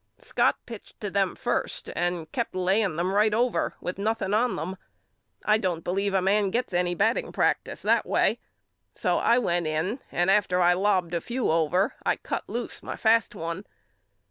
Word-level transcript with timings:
Scott 0.17 0.55
pitched 0.65 0.99
to 1.01 1.11
them 1.11 1.35
first 1.35 1.91
and 1.95 2.31
kept 2.31 2.55
laying 2.55 2.95
them 2.95 3.13
right 3.13 3.35
over 3.35 3.75
with 3.79 3.99
noth 3.99 4.17
i8 4.17 4.21
YOU 4.23 4.27
KNOW 4.29 4.37
ME 4.37 4.43
AL 4.43 4.43
ing 4.43 4.49
on 4.49 4.55
them. 4.71 4.77
I 5.45 5.57
don't 5.59 5.83
believe 5.83 6.15
a 6.15 6.23
man 6.23 6.49
gets 6.49 6.73
any 6.73 6.95
bat 6.95 7.17
ting 7.17 7.31
practice 7.31 7.83
that 7.83 8.07
way. 8.07 8.39
So 8.95 9.19
I 9.19 9.37
went 9.37 9.67
in 9.67 9.99
and 10.11 10.31
after 10.31 10.59
I 10.59 10.73
lobbed 10.73 11.13
a 11.13 11.21
few 11.21 11.51
over 11.51 11.93
I 12.03 12.15
cut 12.15 12.49
loose 12.49 12.81
my 12.81 12.95
fast 12.95 13.35
one. 13.35 13.63